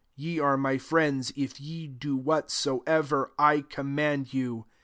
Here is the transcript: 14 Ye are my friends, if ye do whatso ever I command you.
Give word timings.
14 0.15 0.25
Ye 0.31 0.39
are 0.39 0.57
my 0.57 0.79
friends, 0.79 1.31
if 1.35 1.61
ye 1.61 1.85
do 1.85 2.17
whatso 2.17 2.81
ever 2.87 3.31
I 3.37 3.61
command 3.61 4.33
you. 4.33 4.65